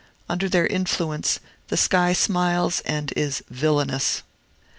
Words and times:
Under 0.27 0.49
their 0.49 0.65
influence, 0.65 1.39
the 1.67 1.77
sky 1.77 2.13
smiles 2.13 2.81
and 2.87 3.13
is 3.15 3.43
villanous. 3.51 4.23